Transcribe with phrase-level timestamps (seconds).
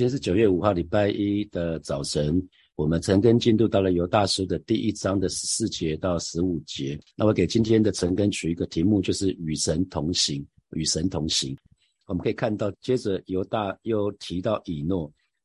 [0.00, 2.42] 今天是九月五号，礼拜一的早晨，
[2.74, 6.98] 我们晨更进度到了犹大书的第一章的十四节到十五节。
[7.14, 10.42] 那我给今天的晨更取一个题目，就是与神同行。
[10.70, 11.54] 与神同行，
[12.06, 15.00] 我们可以看到，接着犹大又提到以诺。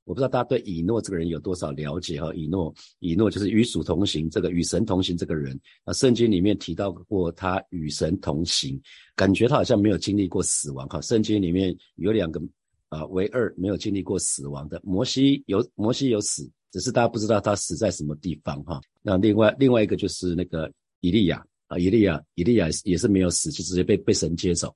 [0.05, 2.33] 我不知道大家对以诺这个人有多少了解哈？
[2.33, 5.59] 以诺，以诺就是与主同行，这个与神同行这个人。
[5.85, 8.81] 那圣经里面提到过他与神同行，
[9.17, 11.01] 感觉他好像没有经历过死亡哈。
[11.01, 12.41] 圣经里面有两个。
[12.89, 18.79] 啊，唯二没有经历过死亡的摩西有摩西有死，只是大家不知道他死在什么地方哈。
[19.01, 24.73] 那另外另外一个就是那个以利亚啊，以利亚以利亚也是没有死，就直接被被神接走，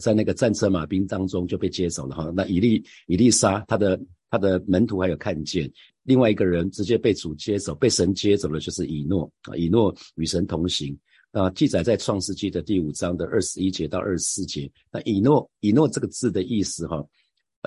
[0.00, 2.30] 在那个战车马兵当中就被接走了哈。
[2.36, 3.98] 那以利以利沙他的
[4.30, 5.70] 他的门徒还有看见
[6.02, 10.96] 另外一个人直接被主接走，被神接走的就是以诺啊，以诺与神同行
[11.32, 14.70] 啊，记载在创世纪的第五章的二十一节到二十四节。
[14.92, 17.02] 那以诺以诺这个字的意思哈。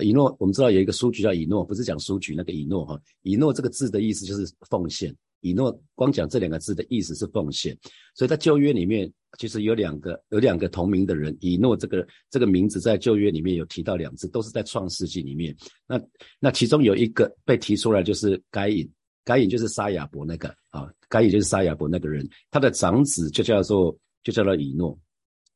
[0.02, 2.99] 以诺，我们知道有一个书局叫以诺，不是讲书局那个以诺哈。
[3.23, 5.15] 以诺这个字的意思就是奉献。
[5.41, 7.74] 以诺光讲这两个字的意思是奉献，
[8.13, 11.34] 所以在旧约里面其实有两个有两个同名的人。
[11.40, 15.55] 以诺这个这个名字在旧约里面有提到两次，都是在创世纪里面。
[15.87, 15.98] 那
[16.41, 18.91] 那其中有一个被提出来就是该隐，
[19.24, 24.99] 该隐就是沙亚伯那个啊，该隐就是沙亚伯那个人，他的长子就叫做就叫做以诺。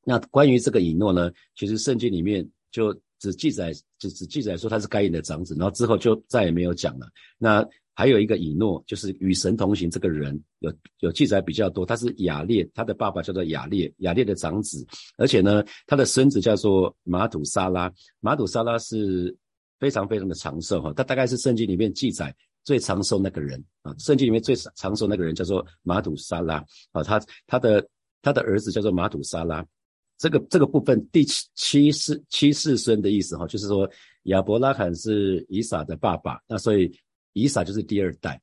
[0.05, 2.97] 那关于这个以诺呢，其实圣经里面就。
[3.23, 7.07] 只记载只只记载说他是该隐的长子，然后之后就再也没有讲了。
[7.37, 11.85] 那还有一个以诺，就是与神同行这个人，有有记载比较多。
[11.85, 17.89] 他是雅列，他的爸爸叫做雅列，雅列的长子，而且呢，他的孙子叫做马土沙拉。
[18.19, 19.33] 马土沙拉是
[19.79, 23.95] 非常非常的长寿哈，他大概是圣经里面记载最长寿那个人啊。
[23.99, 26.55] 圣经里面最长寿那个人叫做马土沙拉
[26.91, 27.87] 啊，他他的
[28.21, 29.65] 他的儿子叫做马土沙拉。
[30.23, 33.89] 这个这个部分第七七世七世孙的意思哈，就是说
[34.23, 36.89] 亚伯拉罕是以撒的爸爸，那所以
[37.33, 38.41] 以撒就是第二代，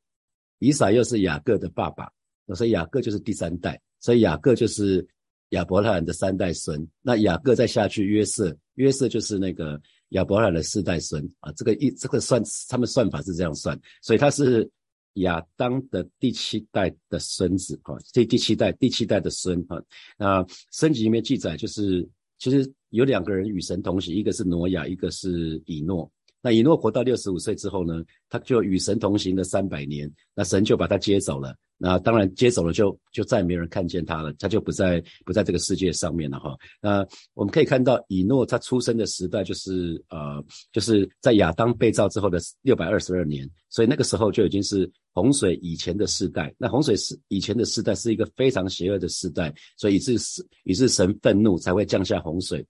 [0.58, 2.06] 以撒又是雅各的爸爸，
[2.44, 5.08] 那所以雅各就是第三代，所以雅各就是
[5.50, 6.86] 亚伯拉罕的三代孙。
[7.00, 11.50] 那雅各再下去约瑟，约瑟就是那个亚伯拉罕的四代孙啊。
[11.52, 14.70] 这个一这个算他们算法是这样算，所以他是。
[15.14, 19.82] 亚当的第七代的孙子，哈，这第七代第七代的孙，哈，
[20.18, 26.10] 那圣经里面记载就是，其实有两个人与神同行，一个是挪亚，一个是以诺。
[26.42, 31.54] 那以诺活到六十五岁之后呢，他就与神同行了三百年，那神就把他接走了。
[31.82, 36.54] 那当然接走了，就就再也没人看见他了，他就不在不在这个世界上面了哈。
[36.80, 46.54] 那我们可以看到以诺他出生的时代就是呃，就是在亚当被造之后的六百二十二年，所以那个时候就已经是洪水以前的世代。
[46.58, 52.62] 那洪水是以前的世代是一个非常邪恶的时代，所以以致是以致神愤怒才会降下洪水。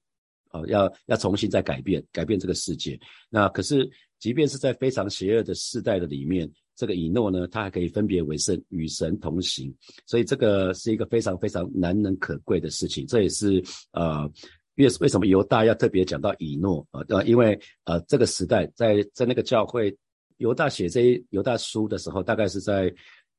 [0.51, 2.99] 哦，要要重新再改变，改变这个世界。
[3.29, 3.89] 那可是，
[4.19, 9.75] 即便是在非常邪恶的世代的里面，这个以诺呢，他还可以分别为圣，与神同行。
[10.07, 13.07] 所以这个是一个非常非常难能可贵的事情。
[13.07, 13.63] 这也是
[13.93, 14.29] 呃，
[14.77, 17.05] 为为什么犹大要特别讲到以诺啊？
[17.05, 17.23] 对吧？
[17.25, 19.97] 因为呃，这个时代在在那个教会，
[20.39, 22.93] 犹大写这犹大书的时候，大概是在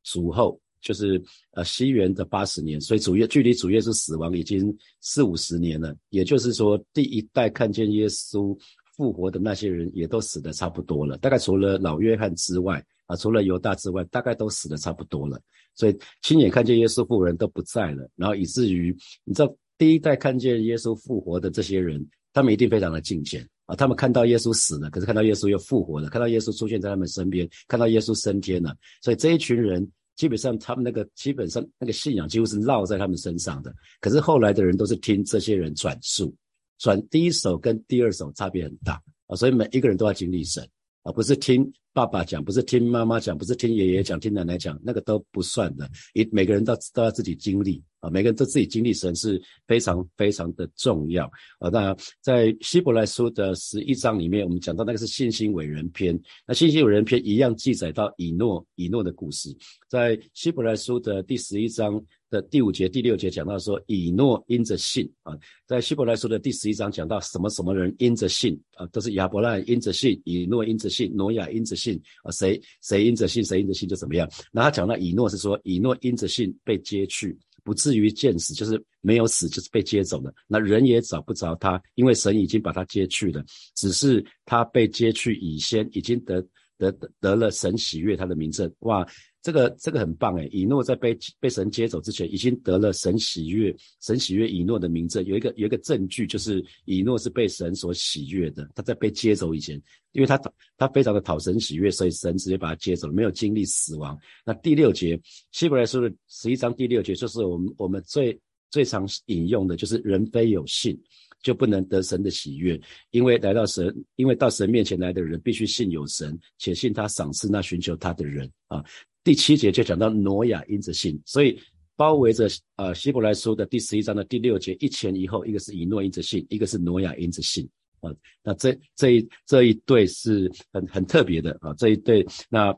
[0.03, 0.59] 主后。
[0.81, 1.21] 就是
[1.51, 5.95] 呃西元的八十年，所以主耶距离主耶稣死亡已经四五十年了。
[6.09, 8.57] 也就是说，第一代看见耶稣
[8.97, 11.17] 复活的那些人也都死的差不多了。
[11.19, 15.39] 大概除了老约翰之外啊，除了犹大之外，大概都死的差不多了。
[15.75, 23.75] 所以亲眼看见耶稣复活人都不在了，然后以至于你知道，第一代看见耶稣复活的这些人，他们一定非常的敬虔啊。
[23.75, 29.87] 他们看到耶稣死了，可是看到耶稣又复活了，看到耶稣出现在他们身边，看到耶稣升天了，所以这一群人。
[30.21, 33.73] 基本上，他们那个基本上那个信仰几乎是烙在他们身上的。
[33.99, 36.31] 可是后来的人都是听这些人转述，
[36.77, 40.63] 转第一首跟第二首差别很大啊，所以每一个人都要经历神，
[41.03, 45.89] 而不是听爸爸讲，不是听妈妈讲，不是听爷爷讲，听奶奶讲，那个都不算的。
[46.13, 47.83] 一每个人都都要自己经历。
[48.01, 51.25] 啊，每个人都自己经历神是非常非常的重要
[51.59, 51.69] 啊。
[51.69, 56.19] 那在希伯来书的十一章里面，我们讲到那个是信心伟人篇。
[56.47, 59.55] 那信心伟人篇一样记载到以诺以诺的故事，
[59.87, 65.37] 在希伯来书的第十一章的第五节、第六节讲到说，以诺因着信啊，
[65.67, 74.27] 在希伯来书的第十一章讲到什么什么人因着信啊，都是亚伯拉因着信，以诺因着信，挪亚因着信啊，谁谁因着信，谁因着信就怎么样。
[74.51, 77.37] 那他讲到以诺是说，以诺因着信被接去。
[77.63, 80.33] 不至于见死，就是没有死，就是被接走了。
[80.47, 83.45] 那人也找不着他，因为神已经把他接去了。
[83.75, 86.43] 只是他被接去以先，已经得
[86.89, 88.71] 得得了神喜悦他的名证。
[88.79, 89.07] 哇，
[89.43, 95.23] 这个这个很棒诶，以诺在被被神接走之前，已经得了神喜悦神喜悦以诺的名证。
[95.25, 98.67] 有一个有一个证据，就是以诺是被神所喜悦的。
[98.73, 99.79] 他在被接走以前，
[100.13, 100.41] 因为他
[100.77, 104.17] 他非常的讨神喜悦，所以神直接把他接走了，没有经历死亡。
[104.43, 105.19] 那第六节
[105.51, 108.39] 希伯来书的十一章第六节，就是我们我们最
[108.71, 110.99] 最常引用的，就是人非有信。
[111.41, 112.79] 就不能得神的喜悦，
[113.09, 118.83] 因为来到神，因为到神面前来的人必须信有神，且信他赏赐那寻求他的人啊。
[119.23, 121.59] 第七节就讲到挪亚因着信，所以
[121.95, 127.67] 包围着啊希伯来书的第十一章的第六节一前一后，一个是以诺因着信，一个是挪亚因着信
[128.01, 128.11] 啊。
[128.43, 132.75] 那这这一这一对是很很特别的啊，这一对那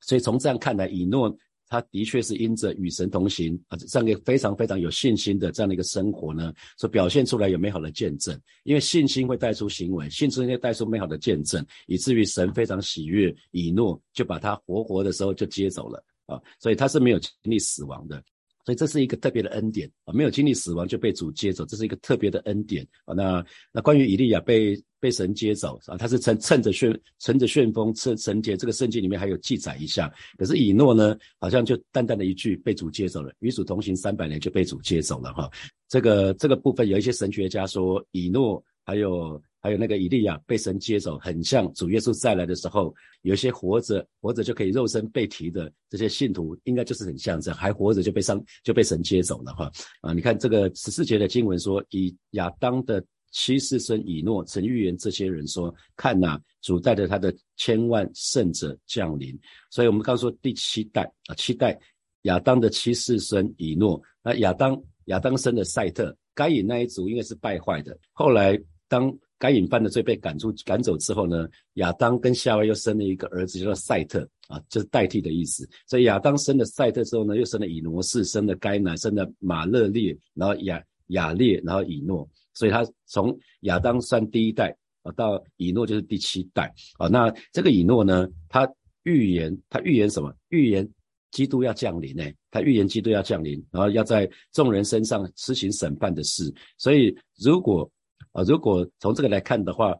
[0.00, 1.36] 所以从这样看来，以诺。
[1.68, 8.38] 他的确是因着与神同行啊，这样一个非常非常有信心的这样的一个生活呢，所表现出来有美好的见证。
[8.64, 18.22] 因为信心会带出行为，信心会带出美好的见证，以至于神非常喜悦以诺，就把他活活的时候就接走了啊，所以他是没有经历死亡的。
[18.68, 23.14] 所以这是一个特别的恩典啊，没有经历死亡就被主接走，这是一个特别的恩典啊。
[23.14, 23.42] 那
[23.72, 30.12] 那关于以利亚被被神接走啊，他是趁趁着旋乘着旋风趁神节，这个圣经里面还有记载一下。
[30.36, 35.50] 可是以诺呢，好像就淡淡的一句被主接走了，与主同行三百年就被主接走了哈。
[35.88, 39.42] 这个这个部分有一些神学家说以诺还有。
[39.60, 49.70] 还有那个以利亚被神接走，很像主耶稣再来的时候，有些活着活着就可以肉身被提的这些信徒，应该就是很像这样，还活着就被上就被神接走了哈
[50.00, 50.12] 啊！
[50.12, 59.36] 你看这个十四节的经文说，以亚当的七世孙以诺曾预言这些人说：看呐，主带着他的千万圣者降临。
[59.70, 61.76] 所以我们刚说第七代啊，七代
[62.22, 68.56] 亚当的七世孙以诺，那亚当亚当生的赛特，该隐那一族应该是败坏的，后来
[68.86, 69.12] 当。
[69.38, 75.68] 该隐犯的罪被赶出赶走之后呢，亚当跟夏娃又生了一个儿子，叫做赛特啊，就是代替的意思。
[75.86, 82.28] 所以亚当生了赛特之后呢，又生了以挪士，生了该男，生了马勒列，然后亚亚列，然后以诺。
[82.52, 87.06] 所以他从亚当算第一代啊，到以诺就是第七代啊。
[87.06, 88.68] 那这个以诺呢，他
[89.04, 90.34] 预言他预言什么？
[90.48, 90.88] 预言
[91.30, 92.24] 基督要降临呢？
[92.50, 96.52] 他预言基督要降临，然后要在众人身上施行审判的事。
[96.78, 97.88] 所以如果
[98.32, 99.96] 啊，如果从这个来看的话，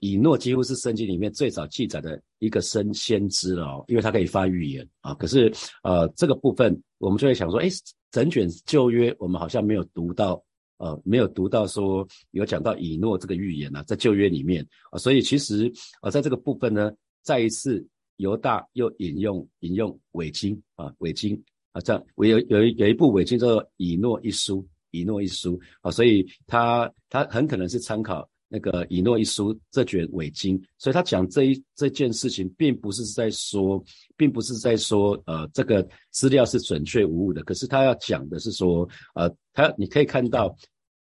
[0.00, 5.14] 以诺几乎是圣经里面最早记载的一个生先知了哦，因为他可以发预言啊。
[5.14, 5.52] 可是
[5.84, 7.68] 呃，这个部分我们就会想说，哎，
[8.10, 10.42] 整卷旧约我们好像没有读到，
[10.78, 16.92] 呃，没有读到说有讲到以诺这个预言啊，在旧约里面啊，所以其实啊，在这个部分呢，
[17.22, 17.86] 再一次
[18.16, 21.40] 犹大又引用引用伪经啊，伪经
[21.70, 24.62] 啊，这样我有有有一部伪经叫做《以诺一书》。
[25.00, 33.82] 以诺一书啊，所以他他很可能是参考那个以诺一书这卷伪经，所以他讲这一这件事情，并不是在说，
[34.16, 37.42] 并不是在说，呃，这个资料是准确无误的。
[37.42, 40.56] 可是他要讲的是说，呃，他你可以看到，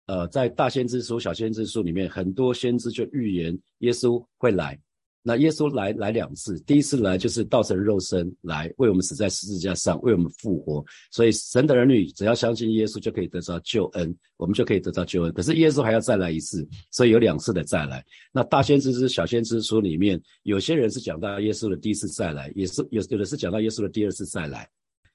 [0.06, 4.80] 呃，在大先知书、小先知书里面，很多先知就预言耶稣会来。
[5.26, 10.84] 那耶稣来来两次，第一次来就是道成肉身来为我们死在十字架上，为我们复活。
[11.12, 15.32] 所以神的儿女只要相信耶稣，就可以得到救恩，我们就可以得到救恩。
[15.32, 18.04] 可是耶稣还要再来一次，所以有两次的再来。
[18.34, 24.70] 那大先知之小先知书里面，有些人是讲到耶稣的第一次再来，也是有有的是讲到耶稣的第二次再来。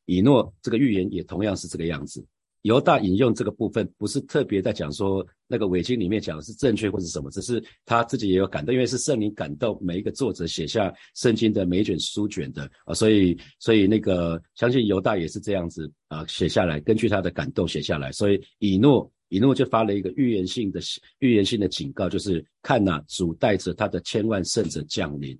[0.06, 2.24] 以诺这个预言也同样是这个样子。
[2.62, 20.80] 犹大引用这个部分，不是特别在讲说那个伪经里面讲的是正确或者什么，只是他自己也有感动，因为是圣灵感动每一个作者写下圣经的每一卷书卷的啊，所以所以那个相信犹大也是这样子啊写下来，根据他的感动写下来，所以以诺以诺就发了一个预言性的
[21.20, 25.38] 预言性的警告，就是看呐，主带着他的千万圣者降临，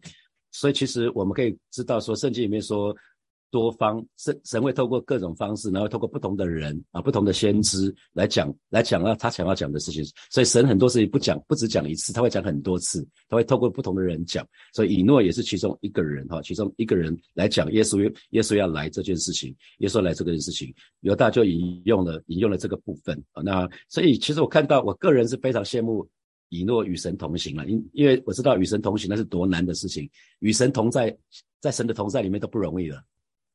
[0.52, 2.96] 所以其实我们可以知道说圣经里面说。
[3.50, 10.04] 多方神神会透过各种方式，然后透过不同的人啊，不同的先知来讲来讲啊，他想要讲的事情。
[10.30, 14.46] 所以神很多事情不讲，不止讲一次，他会讲很多次，他会透过不同的人讲。
[14.72, 18.00] 所以以诺也是其中一个人哈，其中一个人来讲耶稣
[18.30, 23.42] 耶稣要来这件事情，耶稣来这件事情，犹大就引用了引用了这个部分啊。
[23.42, 26.06] 那所以其实我看到，我个人是非常羡慕
[26.50, 30.08] 以诺与神同行了，因因为我知道与神同行那是多难的事情，
[30.40, 31.16] 与神同在，
[31.60, 33.02] 在神的同在里面都不容易了。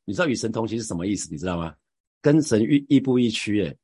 [0.05, 1.29] 你知道与神同行是什么意思？
[1.31, 1.73] 你知道吗？
[2.21, 3.77] 跟神一亦步亦趋，诶，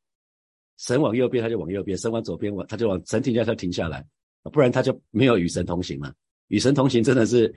[0.77, 4.05] 神往右边他就往右边，神往左边往他就往神停下他停下来，
[4.43, 6.13] 不然他就没有与神同行了。
[6.47, 7.53] 与神同行真的是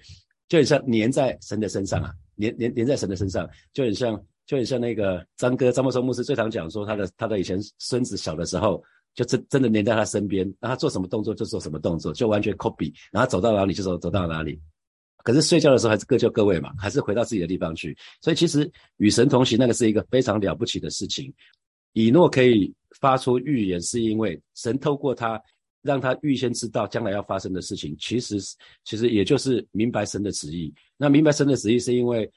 [0.48, 8.82] 就很像粘在神的身上啊，粘粘粘在神的身上，就很像就很像那个张哥张默松牧师最常讲说他的他的以前孙子小的时候
[9.14, 14.60] 就真真的粘在他身边，让他做什么动作就做什么动作，就完全 copy，然后走到哪里就走走到哪里。
[15.22, 17.96] 可是睡觉的时候还是各就各位嘛，还是回到自己的地方去。
[18.20, 21.32] 所以其实与神同行那个是一个非常了不起的事情。
[21.92, 25.40] 以诺可以发出预言，是因为神透过他
[25.82, 27.96] 让他预先知道将来要发生的事情。
[27.98, 28.38] 其实
[28.84, 30.72] 其实也就是明白神的旨意。
[30.96, 32.30] 那明白神的旨意，是因为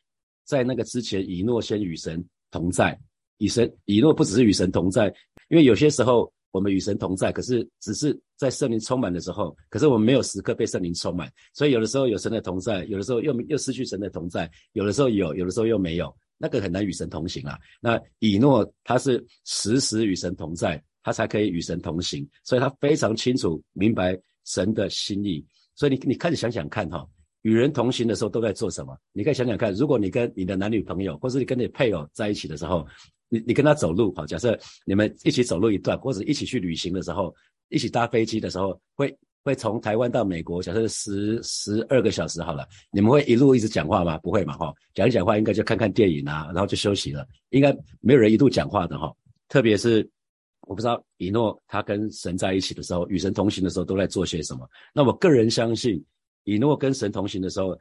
[0.43, 2.97] 在那个之前，以诺先与神同在。
[3.37, 5.07] 以神以诺不只是与神同在，
[5.49, 6.31] 因为有些时候。
[6.55, 17.59] 我们与神同在，可是只是在圣灵充满的时候，可是我们没有时刻被圣灵充满，所以有的时候有神的同在，有的时候又又失去神的同在，有的时候有，有的时候又没有，那个很难与神同行啊。
[17.81, 25.45] 那以诺他是时时与神同在，他才可以与神同行，所以他非常清楚明白神的心意。
[25.75, 27.05] 所以你你开始想想看哈，
[27.41, 28.97] 与人同行的时候都在做什么？
[29.11, 32.87] 你可以想想看，如果你跟你的男女朋友，或是你跟你配偶在一起的时候。
[33.35, 37.33] 你你跟他走路好，假设你们一起走路一段，或者一起去旅行的时候，
[37.67, 39.13] 一起搭飞机的时候，会
[39.43, 44.17] 会从台湾到美国，假设十十二个小时好了，你们会一路一直讲话吗？
[44.19, 49.13] 不会嘛，哈，讲一讲话应该就看看电影啊，然后就休息了，应该没有人一路讲话的哈。
[49.49, 50.09] 特别是
[50.61, 54.67] 我不知道以诺他跟神在一起的时候，与神同行的时候都在做些什么。
[54.93, 56.03] 那我个人相信，
[56.45, 57.77] 以诺跟神同行的时候，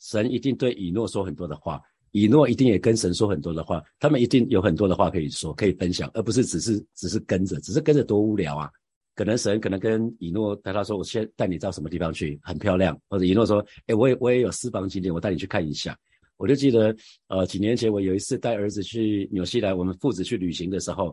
[0.00, 1.80] 神一定对以诺说很多的话。
[2.14, 8.70] 以诺一定也跟神说很多的话，他们一定有很多的话可以说，可以分享，而不是只是只是跟着，只是跟着多无聊啊！
[9.16, 15.98] 可能神可能跟以诺带他说：“我先带你到什么地方去，很漂亮。”或者以诺说：“哎，我也我也有私房景点，我带你去看一下。”
[16.36, 16.94] 我就记得，
[17.26, 21.12] 呃，几年前我有一次带儿子去纽西兰，我们父子去旅行的时候，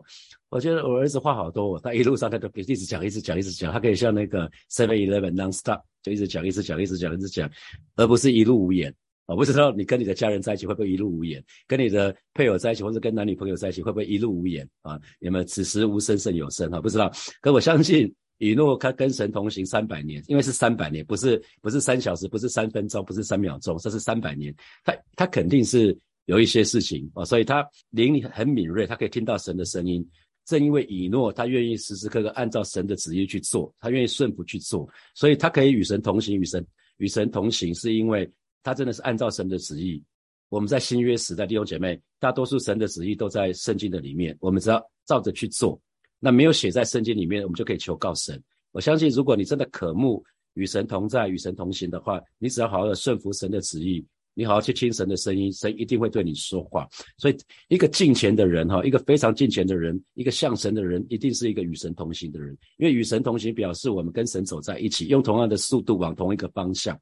[0.50, 7.50] 我觉得我儿子话好多，他一路上他都一直讲，一直讲，一直讲，他可以像那个 Seven Eleven non stop，就一直讲，一直讲，一直讲，一直讲，
[7.96, 8.92] 而不是一路无言。
[9.26, 15.00] 我不知道你跟你的家人在一起会不会一路无言，跟你的配偶在一起，或者跟男女朋友在一起会不会一路无言啊？
[15.20, 16.80] 你们此时无声胜有声啊？
[16.80, 17.10] 不知道，
[17.40, 24.54] 可我相信以诺他跟神同行三百年，因为是三百年，不是不是三小时，不是三分钟，不是三秒钟，这是三百年。
[24.84, 30.06] 他他肯定是有一些事情啊，所以他灵很敏锐，他可以听到神的声音。
[30.44, 38.28] 正因为以诺他愿意时时刻刻按照神的旨意去做，他愿意顺服去做，所以他可以与神同行，与神与神同行，是因为。
[38.62, 40.02] 他真的是按照神的旨意。
[40.48, 45.80] 我们在新约时代弟兄姐妹，大多数神的旨意都在圣经的里面，我们只要照着去做。
[46.20, 48.40] 那没有写在圣经里面，我们就可以求告神。
[48.70, 50.22] 我相信，如果你真的渴慕
[50.54, 56.86] 与神同在、与神同行的话，你只要好好的顺服神的旨意，你好好去听神的声音，神一定会对你说话。
[57.16, 57.36] 所以，
[57.68, 62.56] 一个敬虔的人哈，一个非常敬虔的人，一个像神的人，一定是一个与神同行的人。
[62.76, 66.98] 因为与神同行表示我们跟神走在一起，用同样的速度往同一个方向。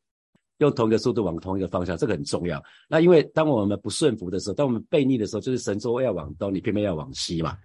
[0.60, 2.62] 用同一个速度往同一个方向，这个很重要。
[2.88, 7.56] 那因为当我们不顺服的时候，当我们背逆的时候，就是神说要往东，你偏偏要往西嘛，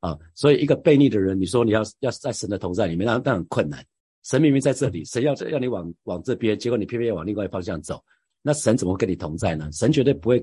[0.00, 3.84] 啊，所以一个背逆的人，你说你要要在神的同在里面，那那很困难。
[4.22, 8.02] 神明明在这里，神要要你往往这边，结果你偏偏要往另外方向走，
[8.42, 9.70] 那神怎么会跟你同在呢？
[9.72, 10.40] 神绝对不会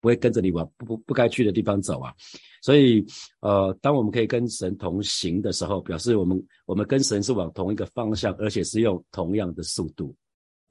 [0.00, 2.12] 不会跟着你往不不不该去的地方走啊。
[2.60, 3.04] 所以
[3.40, 10.14] 呃，当我们可以跟神同行的时候，表示我们我们跟神是往同一个方向，而且是用同样的速度。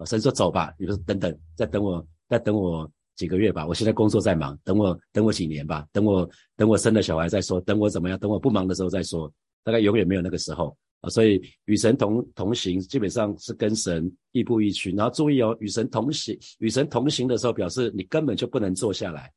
[0.05, 3.65] 神说走吧，你说等等，再等我，再等我几个月吧。
[3.65, 9.31] 我现在工作在忙，等我等我几年吧，等我等我生了小孩再说，等我怎么样，等我不忙的时候再说。
[9.63, 11.09] 大概永远没有那个时候啊。
[11.09, 14.91] 所以与神同同行，基本上是跟神亦步亦趋。
[14.91, 19.31] 然后注意哦，与神同行，与神同行的时候，表示你根本就不能坐下来。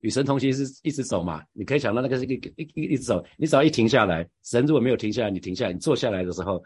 [0.00, 1.42] 与神同行是一直走嘛？
[1.52, 6.62] 你可以想到那个是一一一一直走，你只要一停下来，神如果没有停下来，你停下来，你坐下来的时候。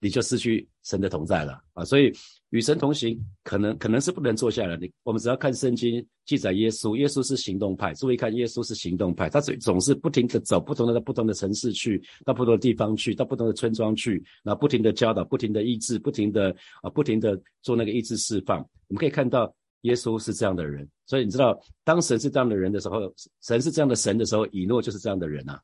[0.00, 1.84] 你就失去神的同在了啊！
[1.84, 2.10] 所以
[2.48, 4.76] 与神同行，可能可能是不能坐下来。
[4.78, 7.92] 你我们只要看圣经记载，耶稣耶稣是行动派。
[7.92, 18.58] 注意看，耶稣是行动派，他总总是不停的走，不同的到不同的城市去，到不同的地方去，到不同的村庄去，然后不停的教导，不停的医治，不停的啊，不停的做那个医治释放。
[18.88, 20.88] 我们可以看到耶稣是这样的人。
[21.04, 25.60] 所以你知道，当神是这样的人的时候，神是这样的神的时候，以诺就是这样的人啊。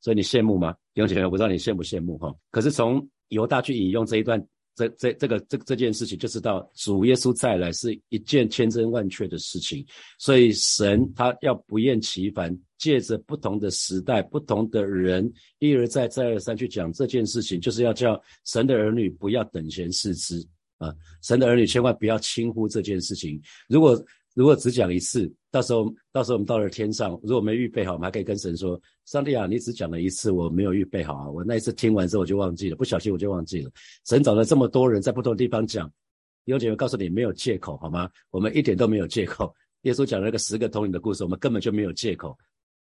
[0.00, 0.72] 所以你羡慕吗？
[0.94, 2.34] 弟兄姐妹，我不知道你羡不羡慕哈。
[2.50, 4.44] 可是从犹大去引用这一段，
[4.74, 9.84] 这这这个这这件事情，就知道主耶稣再来是一件千真万确的事情。
[10.18, 20.46] 所以神他要不厌其烦，借着不同的时代、不同的人，一而再、再而三去讲这件事情，就是要叫神的儿女不要等闲视之
[20.78, 20.94] 啊！
[21.22, 23.40] 神的儿女千万不要轻忽这件事情。
[23.68, 24.00] 如果
[24.34, 31.30] 如果只讲一次，到时候到时候我们到了天上，如果没预备好，我们还可以跟神说：“上帝啊，你只讲了一次，我没有预备好啊！
[31.30, 33.70] 我那一次听完之后我就忘记了，不小心我就忘记了。”
[34.06, 35.88] 神找了这么多人在不同地方讲，
[36.44, 38.10] 弟兄姐妹告诉你没有借口好吗？
[38.30, 39.54] 我们一点都没有借口。
[39.82, 42.36] 耶稣讲了个十个童女的故事，我们根本就没有借口。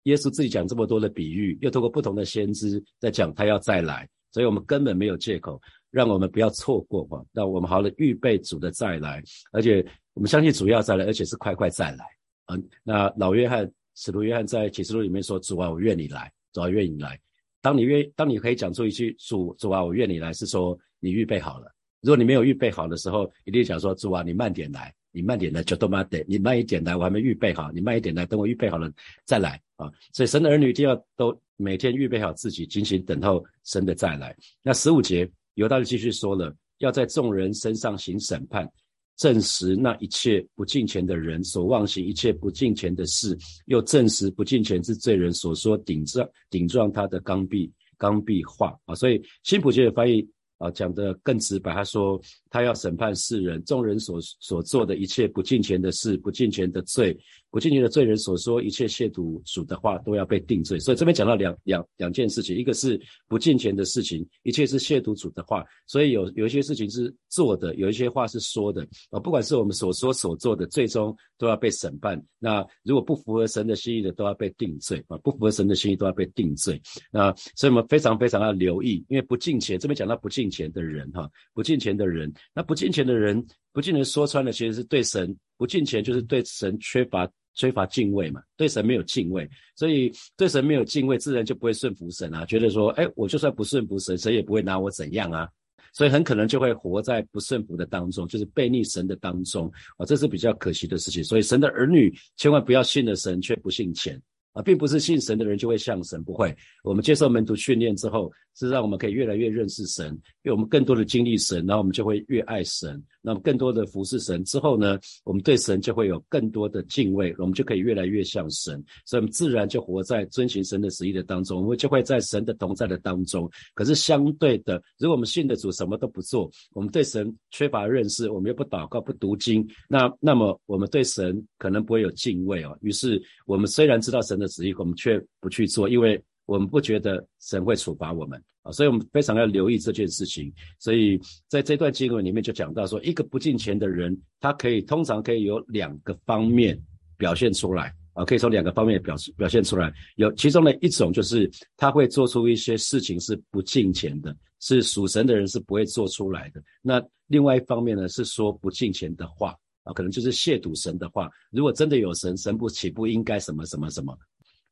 [0.05, 5.61] 耶稣自己讲这么多的比喻，又通过不同的先知在讲他要再来，所以我们根本没有借口。
[5.91, 12.05] 让我们不要错过哈，让我们好的预备主的再来，而且我们相信主要再来，而且是快快再来
[12.47, 12.57] 啊。
[12.83, 17.19] 那老约翰使徒约翰在启示录里面说：“主啊，我愿你来，主啊，愿你来。”
[17.61, 21.73] 当你愿，当你可以讲出一句“主主啊，我愿你来”，是说你预备好了。
[22.03, 28.93] 如果你没有预备好的时候，一定讲说：“主啊，你慢点来，你慢点来，就都慢点，你慢一点来，我还没预备好，你慢一点来，等我预备好了
[29.25, 34.37] 再来啊。”所以神的儿女一定要都每天预备好自己，精心等候神的再来。
[34.61, 38.71] 那十五节犹大就继续说了，要在众人身上行审判。
[39.17, 48.95] 证实那一切不敬虔的人所妄行一切不敬虔的事，又证实不敬虔是罪人所说顶撞顶撞他的刚愎刚愎话啊！
[48.95, 52.21] 所以新普节的翻译啊讲得更直白，他说
[52.51, 57.17] 他要审判世人，众人所所做的一切不敬虔的事、不敬虔的罪。
[57.51, 72.21] 不敬虔的罪人所说一切亵渎主的话都要被定罪，所以这边讲到两两两件事情，一个是不敬虔的事情，一切是亵渎主的话，所以有有一些事情是做的，有一些话是说的啊，不管是我们所说所做的，最终都要被审判。
[72.41, 76.83] 那如果不符合神的心意的，都要被定罪啊，不符合神的心意都要被定罪。
[77.13, 87.29] 那所以我们非常非常要留意，因为不敬虔这边讲到不敬钱的人哈，不敬钱的人，那不敬钱的人，不敬虔说穿了，其实是对神不敬钱，就是对神缺乏。
[87.57, 92.45] 缺乏敬畏嘛，对神没有敬畏，所以对神没有敬畏，自然就不会顺服神啊。
[92.47, 95.49] 觉得说，哎，我就算不顺服神，神也不会拿我怎样啊。
[95.93, 101.23] 所以很可能就会活在不顺服的当中，就是背逆神的当中啊，这是比较可惜的事情。
[101.23, 104.21] 所以神的儿女千万不要信了神却不信钱。
[104.55, 106.57] 啊，并不是信神的人就会像神，不会。
[106.85, 110.07] 我们接受门徒训练之后，是让我们可以越来越认识神，
[110.45, 113.03] 因为我们更多的经历神，然后我们就会越爱神。
[113.21, 123.51] 那么更多的服侍神之后呢，我们对神就会有更多的敬畏，我们就可以越来越像神，所以我们自然就活在遵循神的旨意的当中，我们就会在神的同在的当中。
[123.75, 132.79] 可是相对的，如果我们信的主什么都不做，我们对神缺乏认识，我们又不祷告、不读经，那那么我们对神可能不会有敬畏哦。
[132.83, 134.44] 于是我们虽然知道神的。
[134.45, 140.53] 的旨意，我们却不去做，因为我们不觉得神会处罚我们啊，所以我们非常要留意这件事情。
[140.79, 146.79] 所以在这段经文里面就讲到说，一个不敬虔的人，他可以通常可以有两个方面
[147.17, 149.93] 表现出来啊，可以从两个方面表表现出来。
[150.17, 156.63] 有其中的一种就是他会做出一些事情是不敬虔的，是属神的人是不会做出来的。
[156.83, 161.31] 那另外一方面呢，是说不敬虔的话啊，可能就是亵渎神的话。
[161.51, 164.15] 如果真的有神，神不岂不应该什么什么什么？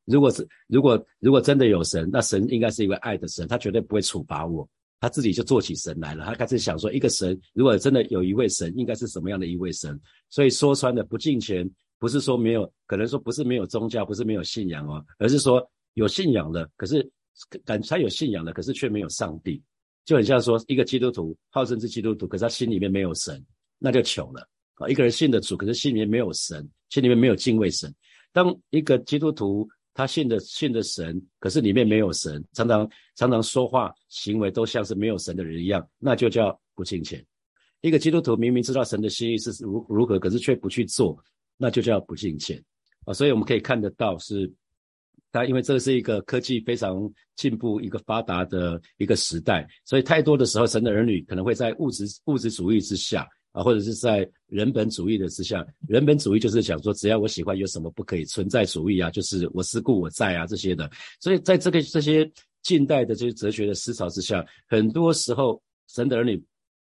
[0.05, 4.69] 如果是如果如果真的有神，那神应该是一位爱的神，他绝对不会处罚我，
[5.01, 6.25] 他自己就做起神来了。
[6.25, 9.99] 他开始想说，一个神如果真的有一位神，应该是什么样的一位神？
[10.29, 17.09] 所以说穿的不敬虔，不是说没有，可能说不是没有宗教，不是没有信仰哦，而是说有信仰了，可是
[17.65, 19.62] 感他有信仰了，可是却没有上帝，
[20.05, 23.41] 就很像说一个基督徒号称是基督徒，可是他心里面没有神，
[23.79, 24.88] 那就糗了啊！
[24.88, 27.95] 一个人信的主，可是心里面没有神，心里面没有敬畏神。
[28.33, 29.69] 当一个基督徒。
[29.94, 37.24] 他信的信的神，可是里面没有神，常常常常说话行为都像是没有神的人一样，那就叫不敬虔。
[37.83, 41.18] 一个基督徒明明知道神的心意是如如何，可是却不去做，
[41.57, 42.62] 那就叫不敬虔
[43.05, 43.12] 啊。
[43.12, 44.50] 所以我们可以看得到是，
[45.31, 53.28] 他因为这是一个科技非常进步、一个发达的一个时代，所以太多的时候，神的儿女可能会在物质物质主义之下。
[53.53, 58.25] 啊，或者是在人本主义的之下，人本主义就是讲说，只要我喜欢，有什么不可以？
[58.25, 60.91] 存在主义啊，就是我思故我在啊这些的。
[61.21, 62.29] 所以在这个这些
[62.62, 66.43] 近代的这些哲学的思潮之下，很多时候神的儿女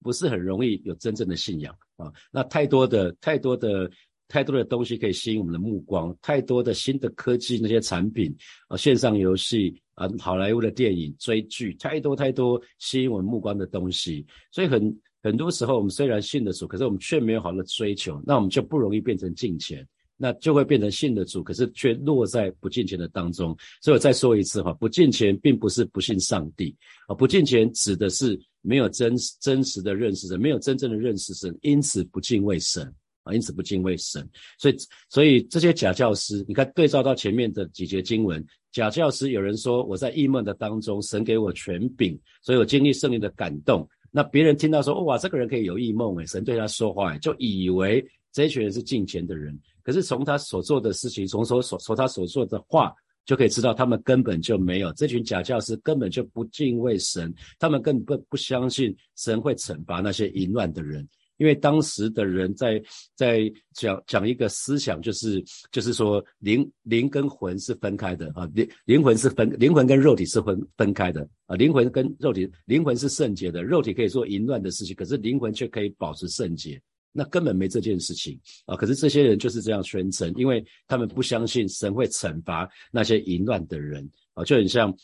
[0.01, 2.13] 不是很容易有真正的信仰啊。
[2.31, 3.89] 那太多的太多的
[4.27, 8.31] 太多的东西可以吸引我们的目光，太多的新的科技那些产品
[8.67, 14.95] 啊，线上游戏啊，好莱坞的电影追剧，太多太多吸引我们目光的东西，所以很。
[15.23, 23.57] 很多时候，我们虽然信的主，可是我们却没有好的追求，那我们就不容易变成敬虔，那就会变成信的主，可是却落在不敬虔的当中。
[23.81, 26.75] 所以我再说一次哈，不敬虔并不是不信上帝
[27.07, 32.83] 啊，不敬虔指的是没有真真实的认识神，没有真正的认识神，因此不敬畏神
[33.23, 34.29] 啊，因此不敬畏神。
[34.59, 34.75] 所以，
[35.09, 43.87] 所以这些假教师，你看对照到前面的几节经文，假教师有人说我在异梦的当中，神给我权柄，所以我经历圣灵的感动。
[44.15, 49.59] 那别人听到说，哇，这个人可以有异梦诶，神对他说话，就以为这群人是敬虔的人。
[49.81, 52.93] 可是从他所做的事情，从所所从他所说的话，
[53.25, 61.07] 就可以知道他们根本就没有这群假教师根本就不敬畏神，他们根本不相信神会惩罚那些淫乱的人。
[61.37, 62.81] 因为当时的人在
[63.15, 76.79] 在讲讲一个思想，就是就是说灵灵跟魂是分开的啊，灵灵魂是分灵魂跟肉体是分分开的啊，灵魂跟肉体灵魂是圣洁的，肉体可以做淫乱的事情，可是灵魂却可以保持圣洁，
[77.11, 78.75] 那根本没这件事情啊。
[78.75, 84.95] 可是这些人就是这样宣称，因为他们不相信神会惩罚那些淫乱的人啊，就很像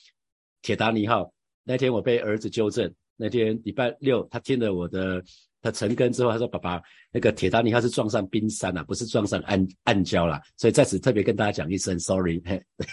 [0.62, 5.24] 铁达尼号那天我被儿子纠正，那天礼拜六他听了我的。
[5.62, 10.42] 他成根之后，他说：“爸爸，那个铁达尼号是撞上冰山了，不是撞上暗暗礁了。
[10.58, 12.42] 所以在此特别跟大家讲一声 sorry。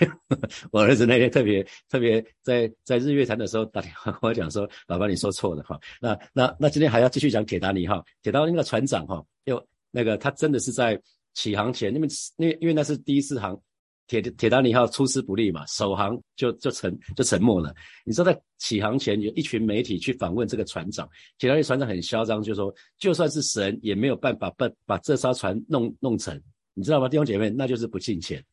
[0.72, 5.79] 我儿子那天特别特别在在日月潭的时候打电话跟我讲说：爸爸，你说错了哈。
[6.00, 8.05] 那那那今天还要继续讲铁达尼号。
[8.22, 11.00] 铁达尼那个船长哈，又那个他真的是在
[11.35, 13.61] 起航前，因为那因为那是第一次航。”
[14.07, 17.75] 铁铁达尼号出师不利嘛，首航就就沉就沉没了。
[18.05, 26.40] 你知道在起航前有一群媒体去访问这个船长，铁达尼船长很嚣张，就说就算是神也没有办法把把这艘船弄弄沉，
[26.75, 27.09] 你知道吗？
[27.09, 28.45] 弟兄姐妹，那就是不敬钱。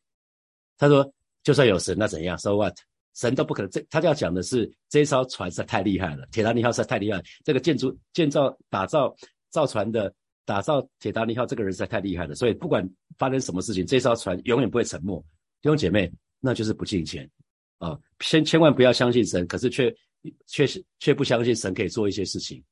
[0.76, 1.08] 他说
[1.42, 2.74] 就算有神，那怎样？So what？
[3.14, 3.70] 神都不可能。
[3.70, 7.22] 这他要讲的是这艘船实在太厉害了，铁达尼号实在太厉害。
[7.44, 9.14] 这个建筑建造打造
[9.50, 10.12] 造船的。
[10.46, 12.86] 打造铁达尼号这个人实在太厉害了，所以不管
[13.16, 15.24] 发生什么事情，这艘船永远不会沉没。
[15.64, 17.26] 弟兄姐妹，那就是不敬虔
[17.78, 17.98] 啊！
[18.18, 19.90] 千千万不要相信神，可是却
[20.46, 20.66] 却
[20.98, 22.62] 却不相信神可以做一些事情。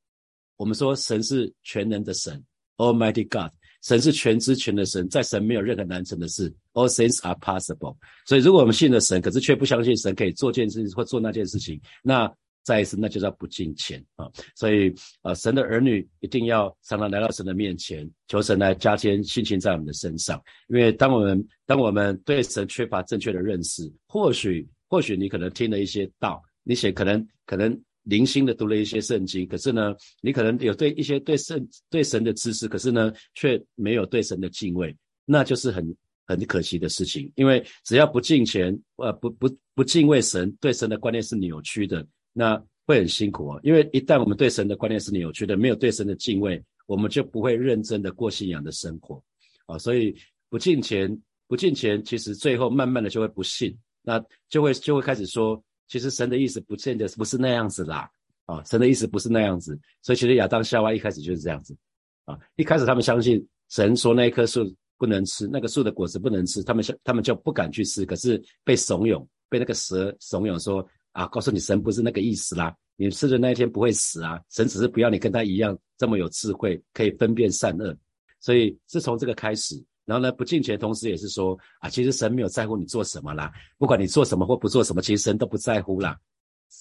[0.58, 2.44] 我们说神是全能的神
[2.76, 3.50] ，Almighty God，
[3.82, 7.96] 神是全知全的神，在神没有任何难成的事，All things are possible。
[8.26, 12.30] 所以如果我们信了神，可是却不相信神可以做件事或做那件事情，那。
[12.62, 14.30] 再一次，那就叫不敬虔啊！
[14.54, 20.40] 所以，呃，神的儿女一定要常常来到神的面前，求神来加添信心在我们的身上。
[20.68, 35.96] 因为当我们当我们对神缺乏正确的认识，或许或许你可能听了一些道，你写可能可能零星的读了一些圣经，可是呢，你可能有对一些对圣对神的知识，可是呢，却没有对神的敬畏，那就是很
[36.26, 37.28] 很可惜的事情。
[37.34, 42.06] 因为只要不敬虔，呃，不不不敬畏神，对神的观念是扭曲的。
[42.32, 49.22] 那会很辛苦哦，因为一旦我们对神的观念是扭曲的，没有对神的敬畏，我们就不会认真的过信仰的生活
[49.66, 49.78] 啊。
[49.78, 50.12] 所以
[50.48, 51.16] 不敬虔，
[51.46, 58.10] 不敬虔，其实最后慢慢的就会不信，那就会就会开始说，其实神的意思不见得不是那样子啦
[58.46, 59.78] 啊，神的意思不是那样子。
[60.02, 61.76] 所以其实亚当夏娃一开始就是这样子
[62.24, 70.84] 啊，一开始他们相信神说那一棵树不能吃，那个树的果子不能吃，他们他们就不敢去吃，可是被怂恿，被那个蛇怂恿说。
[71.12, 72.74] 啊，告诉你，神不是那个意思啦。
[72.96, 77.96] 你吃的那一天不会死啊，神只是不要你跟他一样这么有智慧，可以分辨善恶。
[78.38, 86.18] 所以是从这个开始，然后呢，不敬虔，同时也是说啊，其实神没有在乎你做什么啦，不管你做什么或不做什么，其实神都不在乎啦。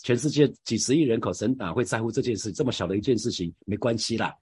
[0.04, 2.52] 全世界几十亿人口，神哪会在乎这件事？
[2.52, 4.34] 这么小的一件事情，没关系啦。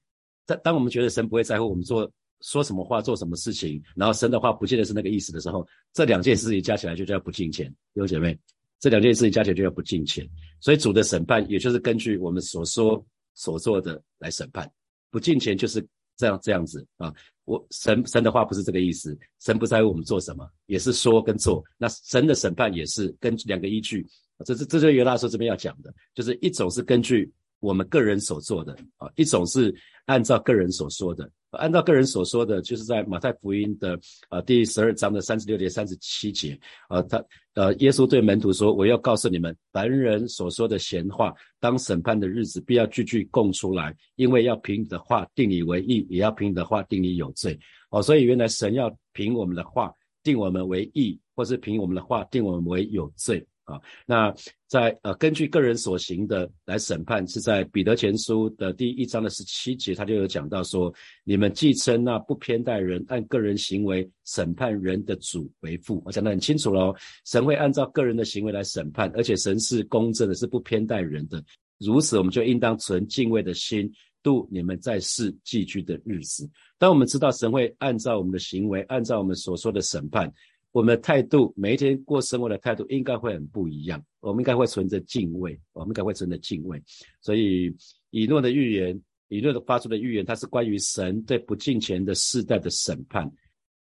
[0.46, 2.10] 当当我们觉得神不会在乎我们做
[2.42, 8.38] 说什么话、做什么事情，然后神的话不见得是那个意思的时候，这两件事情加起来就叫不敬虔，弟兄姐妹。
[8.80, 10.28] 这两件事情加起来就要不敬虔，
[10.60, 14.70] 所以主的审判也就是根据我们所说所做的来审判。
[15.12, 17.14] 不敬虔就是这样这样子啊。
[17.46, 21.64] 我神神的话不是这个意思，神不在乎我们做什么，也是说跟做。
[21.78, 24.06] 那神的审判也是根据两个依据，
[24.46, 29.74] 这是这就是犹大说这边要讲的，就是一种是根据我们个人所做的啊，一种是
[30.06, 31.30] 按照个人所说的。
[31.52, 36.56] 按照个人所说的，就是在马太福音的呃第十二章的三十六节、三十七节，
[36.90, 49.92] 呃，他呃耶稣对门徒说：“我要告诉你们，凡人所说的闲话，当审判的日子，必要句句供出来，因为要凭你的话定你为义，也要凭你的话定你有罪。”哦，所以原来神要凭我们的话
[50.22, 53.44] 定我们为义，或是凭我们的话定我们为有罪。
[53.70, 54.34] 啊，那
[54.68, 60.92] 在呃，根据个人所行的来审判，是在彼得前书的第一章的十七节，他就有讲到说，
[61.24, 71.44] 你们既称那不偏待人，按个人行为审判人的主为父，我讲得很清楚喽，神会按照个人的行为来审判，而且神是公正的，是不偏待人的。
[71.78, 73.92] 如此，我们就应当存敬畏的心
[74.24, 76.50] 度你们在世寄居的日子。
[76.78, 80.32] 当我们知道神会按照我们的行为，按照我们所说的审判。
[80.72, 84.04] 我们的态度，每一天过生活的态度应该会很不一样。
[84.20, 86.82] 我们应该会存着敬畏，我们应该会存着敬畏。
[87.22, 87.76] 所以
[88.12, 93.30] 以诺的预言，以诺的发出的预言，它是关于神对不敬虔的世代的审判。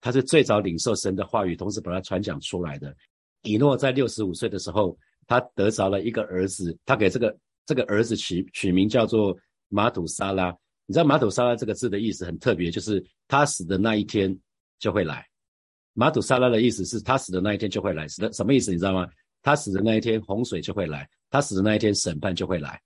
[0.01, 2.93] 他是最早领受神的话语，同时把它传讲出来的。
[3.43, 9.37] 以诺在六十五岁的时候，他得着了一个儿子，他给这个这个儿子取取名叫做
[9.69, 10.51] 马土沙拉。
[10.87, 14.37] 你知道马土沙拉这个字的意思很特别，就是他死的那一天
[14.81, 15.25] 就会来。
[15.95, 18.71] 马土沙拉的意思是他死的那一天就会来，死的什么意思？
[18.71, 19.09] 你知道吗？
[19.43, 22.81] 他死的那一天洪水就会来，他死的那一天审判就会来。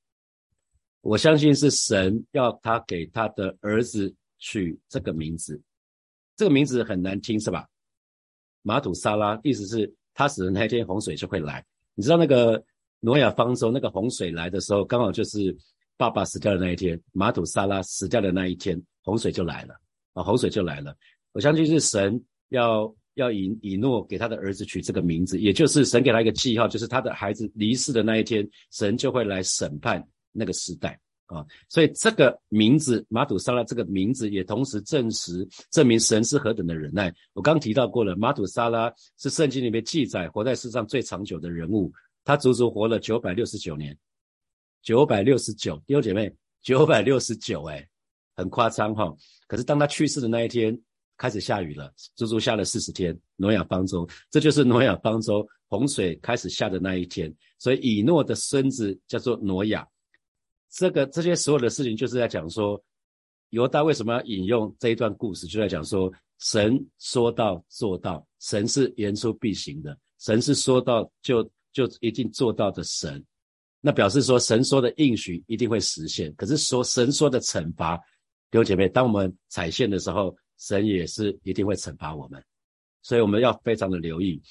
[1.03, 5.61] 我相信是神要他给他的儿子取这个名字。
[6.37, 7.67] 这个名字很难听，是吧？
[8.63, 11.65] 马土沙拉，意思是他死的那一天洪水就会来。
[11.95, 12.63] 你知道那个
[13.01, 15.57] 挪亚方舟那个洪水来的时候，刚好就是
[15.97, 19.75] 爸爸死掉的那一天，马土沙拉死掉的那一天，洪水就来了
[20.15, 20.97] 啊，洪水就来了。
[21.33, 30.99] 我相信是神要要以以诺给他的儿子取这个名字，也就是神给他一个记号，就是他的孩子离世的那一天，神就会来审判那个时代。
[31.27, 37.13] 啊，所以这个名字马土沙拉这个名字也同时证实证明神是何等的忍耐。
[37.33, 43.99] 我刚提到过了，马土沙拉是圣经里面记载活在世上最长久的人物，他足足活了九百六十九年，
[44.83, 46.33] 九百六十九弟兄姐妹，
[46.63, 47.85] 九百六十九哎，
[48.37, 49.13] 很夸张哈。
[49.49, 50.81] 可是当他去世的那一天，
[51.17, 53.19] 开始下雨了，足足下了四十天。
[53.37, 57.35] 挪亚方舟，这就是挪亚方舟洪水开始下的那一天。
[57.59, 59.87] 所以以诺的孙子叫做挪亚。
[60.71, 62.83] 这个这些所有的事情，就是在讲说，
[63.51, 73.25] 犹大为什么要引用这一段故事，就在讲说，神说到做到，神是言出必行的，神是说到就就一定做到的神。
[73.81, 76.35] 那表示说，神说的应许一定会实现。
[76.35, 77.97] 可是说神说的惩罚，
[78.51, 82.43] 弟兄姐妹，当我们踩线的时候，神也是一定会惩罚我们。
[83.03, 84.43] 所以我们要非常的留意，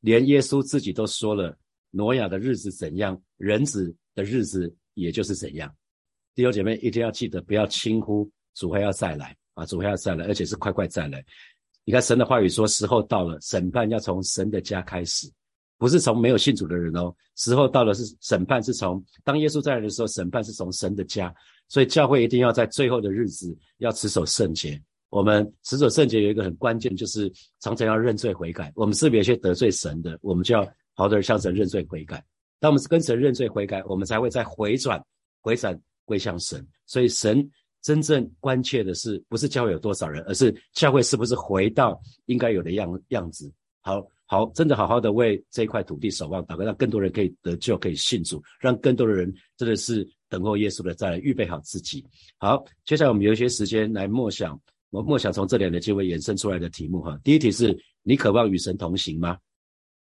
[0.00, 1.56] 连耶稣自己都说了，
[1.90, 4.74] 挪亚的日子怎样，人子的日子。
[4.96, 5.74] 也就是怎样，
[6.36, 11.20] 弟兄姐妹一定要记得，不要轻忽主还要再来啊，主还要再来，而且是快快再来。
[11.84, 15.28] 你看神的话语说，时候到了，审判要从神的家开始，
[15.78, 17.12] 不是从没有信主的人哦。
[17.34, 21.34] 时候到了，是审判是从当耶稣再来的时候，审判是从神的家。
[21.66, 24.80] 所以教会一定要在最后的日子要持守圣洁。
[25.14, 28.72] 我们死者圣洁有一个很关键，就是常常要认罪悔改。
[28.74, 32.16] 我们是不是有些得罪神的，我们就要好的向神认罪悔改。
[32.58, 35.00] 当我们是跟神认罪悔改，我们才会再回转、
[35.40, 36.66] 回转归向神。
[36.84, 37.48] 所以，神
[37.80, 41.96] 真正关切的是，不是教会有多少人，而是教会是不是回到
[42.26, 43.48] 应该有的样样子。
[43.82, 52.04] 好好，真的好好的为这一块土地守望祷告，让更多人可以得救、可以信主，让更多的人真的是等候耶稣的再来，预备好自己。
[52.38, 54.60] 好，接下来我们有一些时间来默想，
[54.94, 57.18] 我默想从这两个经文衍生出来的题目哈。
[57.24, 59.36] 第一题是你渴望与神同行吗？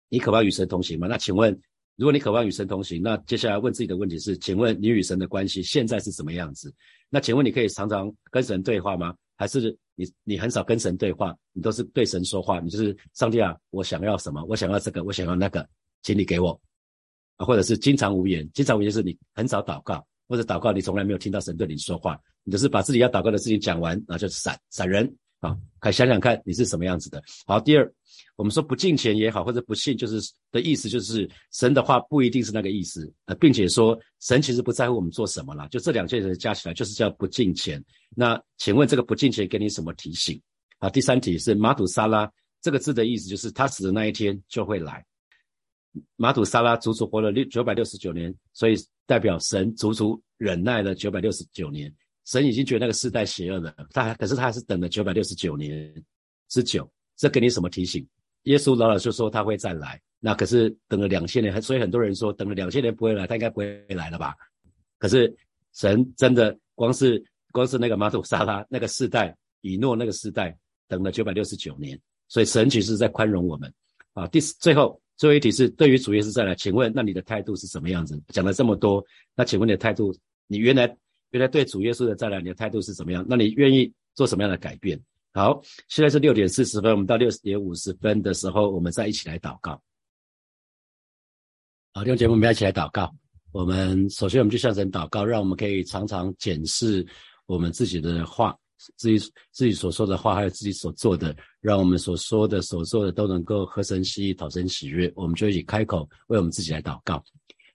[0.10, 1.06] 你渴望与神同行吗？
[1.08, 1.56] 那请问？
[1.96, 6.74] 如果你渴望与神同行，那接下来问自己的问题是：请问你与神的关系现在是什么样子？
[7.08, 9.14] 那请问你可以常常跟神对话吗？
[9.38, 12.60] 还是你你很少跟神对话，你都是对神说话？
[12.60, 14.44] 你就是上帝啊，我想要什么？
[14.46, 15.70] 我想要这个，我想要那个，
[16.02, 16.60] 请你给我
[17.36, 17.46] 啊！
[17.46, 25.14] 或者是经常无言，经常无言是你很少祷告，或者祷告你从来没有听到神对你说话，你就是把自己要祷告的事情讲完，然后就闪闪人。
[25.40, 27.24] 啊，看想想看你是什么样子的。
[27.48, 27.94] 好，第二，
[28.36, 30.20] 我们说不敬虔也好，或者不信，就是
[30.52, 37.82] 的意思就是神的话不一定是那个意思，呃，并且说神其实不在乎我们做什么啦，就这两件事加起来就是叫不敬虔。
[38.14, 40.38] 那请问这个不敬虔给你什么提醒？
[40.80, 42.30] 啊，第三题是马土沙拉
[42.62, 45.06] 这个字的意思就是他死的那一天就会来。
[46.16, 48.76] 马土沙拉足足活了六九百六十九年，所以
[49.06, 51.94] 代表神足足忍耐了九百六十九年。
[52.26, 55.92] 神已经觉得那个世代邪恶了，他可是他还是等了九百六十九年
[56.48, 58.08] 之久，这给你什么提醒？
[58.44, 64.36] 耶稣老老实说他会再来，那可是等了两千年，所以很多人说等了两千年不会来，他应该不会来了吧？
[65.00, 65.36] 可是
[65.74, 70.56] 神真的光是光是那个马土沙拉那个世代，以诺那个世代
[70.88, 73.74] 等了九百六十九年，所以神其实在宽容我们
[74.14, 74.28] 啊。
[74.28, 78.20] 第最后最后一题是对于主耶稣再来，请问那你的态度是什么样子？
[78.30, 79.06] 讲了这么多，
[79.36, 80.12] 那请问你的态度，
[80.48, 80.98] 你原来？
[81.32, 83.24] 原来对主耶稣的再来，你的态度是怎么样？
[83.30, 85.00] 那你愿意做什么样的改变？
[85.32, 89.80] 好，现在是六点四十分，我们到六点五十分的时候，我们再一起来祷告。
[91.94, 93.16] 好，弟兄姐妹，我们一起来祷告。
[93.52, 97.06] 我们首先我们就向神祷告，让我们可以常常检视
[97.46, 98.58] 我们自己的话，
[98.96, 99.20] 自己
[99.52, 105.12] 自己所说的话，还有自己所做的，让我们所说的、所做的都能够合神心意、讨神喜悦。
[105.16, 107.24] 我们就一起开口为我们自己来祷告。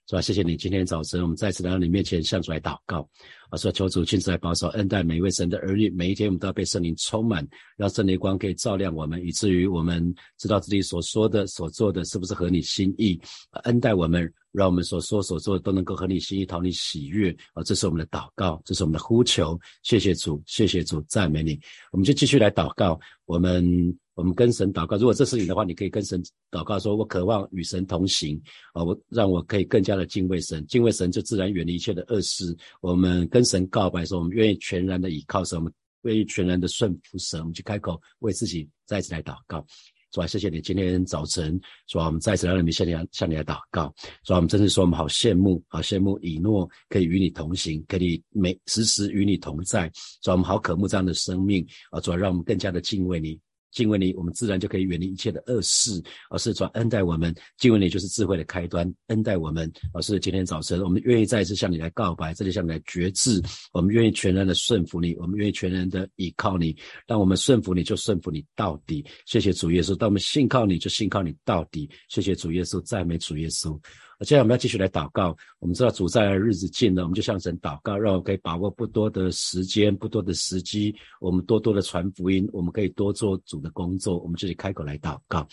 [0.06, 0.20] 是吧？
[0.20, 3.08] 谢谢你，今天早晨我们再次来到你面前，向主来祷告。
[3.48, 5.88] 啊，说求主亲自来保守、恩待每一位神的儿女。
[5.90, 13.18] 每一天我们都要被圣灵充满，让圣灵光可以照亮我们，以至于我们知道自己所说的、所做的是不是合你心意。
[13.50, 17.34] 啊恩待我们，让我们所说所做的都能够合你心意、讨你喜悦。
[17.54, 19.58] 啊，这是我们的祷告，这是我们的呼求。
[19.82, 21.58] 谢谢主，谢谢主，赞美你。
[21.92, 23.00] 我们就继续来祷告。
[23.24, 23.98] 我们。
[24.14, 28.40] 我们跟神祷告，如果这是你的话，你可以跟神祷告，说我渴望与神同行
[28.72, 32.56] 啊，我让我可以更加的敬畏神，敬畏神就自然远离一切的恶事。
[32.80, 35.72] 我们跟神告白说，我们愿意全然的倚靠神，我们
[36.02, 39.66] 愿意全然的顺服神，我们去开口为自己再次来祷告。
[40.12, 49.90] 主啊，谢谢你今天早晨，主啊，我们再次来到你向你向你来祷告，主啊，我们真是说我们好羡慕，好羡慕以诺可以与你同行，可以每时时与你同在，
[50.22, 53.36] 主啊，我们好渴慕这样的生命啊，主啊，让我们更加的敬畏你。
[53.74, 57.34] 敬畏你，我们自然就可以远离一切的恶事，而是转恩待我们。
[57.58, 66.74] 敬畏你就是智慧的开端，恩待我们，而是今天早晨我们愿意再一次向你来告白，这里向你来决志，我们愿意全然的顺服你，我们愿意全然的依靠你。
[67.06, 69.04] 让我们顺服你就顺服你到底。
[69.26, 71.90] 谢谢主耶稣，当我们信靠你就信靠你到底。
[72.08, 73.76] 谢谢主耶稣，赞美主耶稣。
[74.24, 75.36] 接下来我们要继续来祷告。
[75.58, 84.18] 我们知道主在的日子近了，我们就向神祷告，让我可以把握不多的时间、不多的时机，我们多多的传福音，我们可以多做主的工作。
[84.20, 85.46] 我们这里开口来祷告。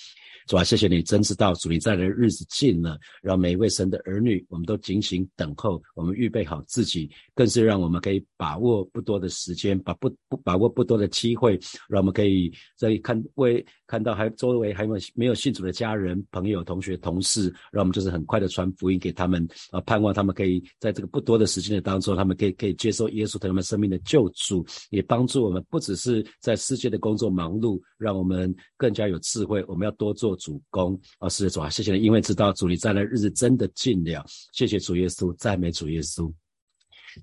[0.48, 30.32] 主啊，谢谢你，真知道主你在的日子近了，让每一位神的儿女，我们都警醒等候，我们预备好自己，更是让我们可以把握不多的时间，把不不把握不多的机会，让我们可以在看为看到还周围还有没有信主的家人、朋友、同学、同事，让我们就是很快的传福音给他们啊，盼望他们可以在这个不多的时间的当中，他们可以可以接受耶稣对他们生命的救主，也帮助我们不只是在世界的工作忙碌，让我们更加有智慧，我们要多做。
[30.38, 36.32] 主公啊，是主啊，谢谢你，因为知道主你在的日子真的近了，谢谢主耶稣，赞美主耶稣。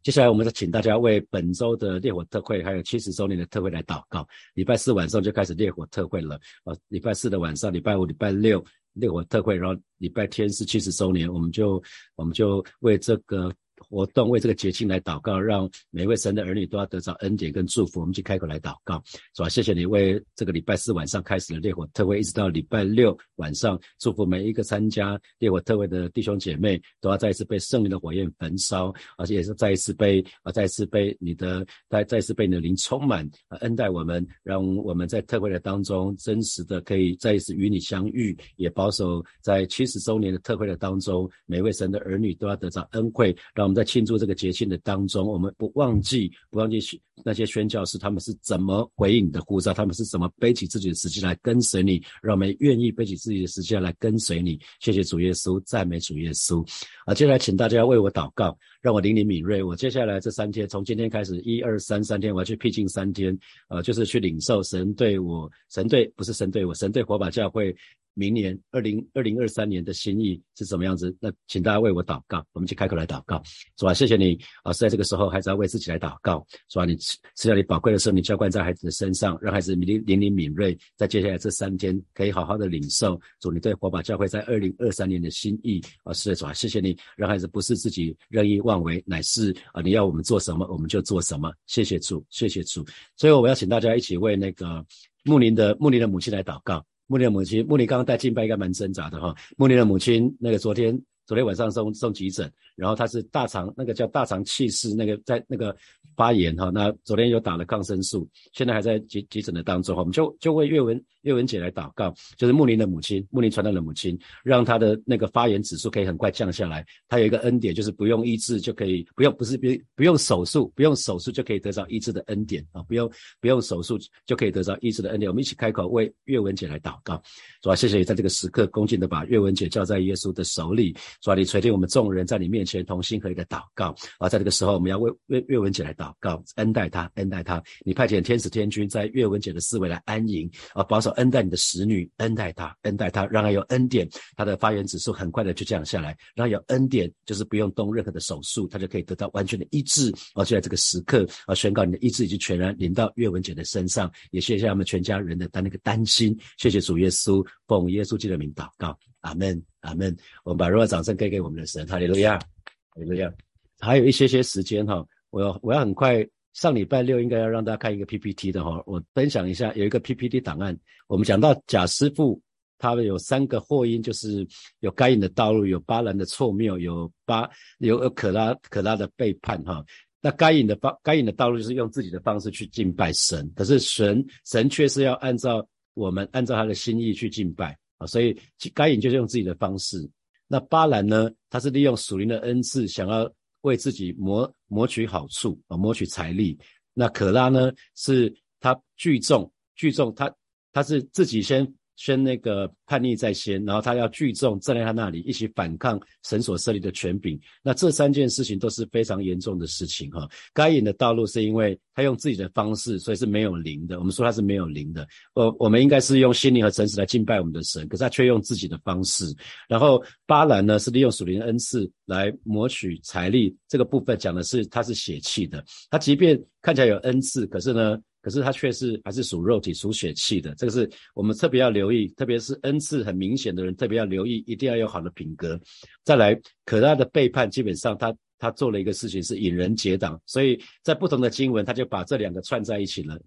[0.03, 4.27] 接下来，我们再请大家为本周的烈火特会，还有七十周年的特会来祷告。
[4.55, 11.83] 礼拜四晚上就开始烈火特会了啊，礼拜四的晚上，礼拜五、礼拜六烈火特会，然后礼拜天是七十周年，我们就
[12.17, 13.53] 我们就为这个。
[13.89, 18.01] 活动为这个节庆来祷告，让每位神的儿女都要得到恩典跟祝福。
[18.01, 19.03] 我们去开口来祷告，
[19.35, 19.49] 是吧？
[19.49, 43.78] 谢谢你为这个礼拜四晚上开始的烈火特会，一直到礼拜六晚上，祝福每一个参加烈火特会的弟兄姐妹，都要再一次被圣灵的火焰焚烧，而且也是再一次被啊，再一次被你的再再次被你的灵充满啊，恩待我们，让我们在特会的当中真实的可以再一次与你相遇，也保守在七十周年的特会的当中，每位神的儿女都要得到恩惠，让我们。
[43.79, 46.81] 在庆祝这个节庆的当中，我们不忘记不忘记
[47.25, 54.59] 那些宣教士他们是怎么回应你的呼召，他们是怎么背起自己的时间来跟随你，让我们愿意背起自己的时间来跟随你。
[54.81, 56.61] 谢谢主耶稣，赞美主耶稣。
[57.07, 59.63] 啊，接下来请大家为我祷告，让我灵灵敏锐。
[59.63, 63.39] 我接下来这三天，从今天开始一二三三天，我要去僻静三天，
[63.69, 67.73] 呃，就是去领受神对我，神对不是神对我，神对火把教会。
[68.19, 71.17] 明年二零二零二三年的心意是怎么样子？
[71.21, 73.41] 那请大家为我祷告，我们去开口来祷告，
[73.79, 73.95] 是吧？
[73.95, 74.73] 谢谢你啊！
[74.73, 76.85] 在这个时候，孩子要为自己来祷告，是吧？
[76.85, 86.13] 你吃吃掉你宝贵的生命，浇灌在孩子的身上，让孩子灵灵灵敏锐，在接下来这三天可以好好的领受主你对火把教会在二零二三年的心意啊！
[86.13, 91.53] 是的，主啊，谢谢你，让孩子不是自己任意妄为，乃是啊，你要我们做什么我们就做什么。
[91.67, 92.85] 谢谢主，谢谢主。
[93.15, 94.85] 最后，我要请大家一起为那个
[95.25, 96.85] 木林的木林的母亲来祷告。
[97.09, 99.35] 穆尼的母亲，穆尼刚刚带敬拜应该蛮挣扎的哈。
[99.57, 100.97] 穆尼的母亲，那个昨天
[101.29, 105.77] 昨天晚上送送急诊，然后他是大肠那个叫大肠气室那个在那个
[106.17, 106.71] 发炎哈。
[106.71, 110.01] 那昨天又打了抗生素，现在还在急急诊的当中哈。
[110.01, 116.83] 我们就就为岳文岳文姐来祷告，就是穆林的母亲，穆林传道的母亲，让他的那个发炎指数可以很快降下来。
[117.09, 125.31] 他有一个恩典，就是不用医治就可以，不用不是不不用手术，不用手术就可以得到医治的恩典啊，不用不用手术就可以得到医治的恩典。
[125.31, 126.99] 我们一起开口为岳文姐来祷。
[127.05, 127.23] 告，
[127.61, 133.95] 主啊，谢谢你在这个时刻恭敬的把岳文姐交在耶稣的手里，主啊，你垂听我们众人在你面前同心合一的祷告。
[134.19, 140.51] 啊，在这个时候我们要为为岳文姐来祷告，恩待她，恩待她，你派遣天使天君在岳文姐的思维来安营。
[140.73, 150.11] 啊，保守恩待你的使女，恩待她，恩待她，让她有恩典，她的发言指数很快的就降下来，让她有恩典，就是不用动任何的手术，她就可以得到完全的医治。
[150.35, 156.79] 啊，就在这个时刻啊，宣告你的医治已经全然临到岳文姐的身上，也谢谢他们全家人的担那个担心，谢谢。
[156.79, 160.17] 主耶稣奉耶稣基督的名祷告，阿门，阿门。
[160.45, 163.33] 我们把荣耀掌声给给我们的神，哈利路亚，哈利路亚。
[163.79, 172.41] 还有一些些时间哈，我要我要很快，上礼拜六应该要让大家看一个 PPT 的哈，我分享一下，有一个 PPT 档案，我们讲到贾师傅，
[172.79, 174.47] 他们有三个祸因，就是
[174.81, 179.85] 有该隐的道路，有巴兰的错谬，有巴有可拉可拉的背叛哈。
[180.21, 185.67] 那该隐的方该隐的道路就是用自己的方式去敬拜神，可是神神却是要按照。
[185.95, 188.37] 我们按照他的心意去敬拜啊，所以
[188.75, 190.09] 该隐就是用自己的方式。
[190.47, 193.31] 那巴兰呢，他是利用属灵的恩赐，想要
[193.61, 196.59] 为自己谋谋取好处啊，谋取财力。
[196.95, 200.35] 那可拉呢，是他聚众聚众，他
[200.73, 207.39] 他是自己先先那个叛逆在先，然后他要聚众站在他那里一起反抗神所设立的权柄。
[207.61, 210.29] 那这三件事情都是非常严重的事情哈。
[210.55, 213.99] 该隐的道路是因为他用自己的方式，所以是没有灵的。
[213.99, 215.05] 我们说他是没有灵的。
[215.35, 219.25] 我我们应该是用心灵和诚实来敬拜我们的神，可是他却用自己的方式。
[219.69, 225.65] 然后巴兰呢是利用属灵的恩赐来谋取财力，这个部分讲的是他是血气的。
[225.91, 227.99] 他即便看起来有恩赐，可是呢？
[228.29, 235.59] 可是他却是还是属肉体、属血气的，这个是我们特别要留意，特别是恩赐很明显的人，特别要留意，一定要有好的品格。
[236.05, 243.19] 再来，可他的背叛，基本上他他做了一个事情是引人结党，所以在不同的经文，他就把这两个串在一起了。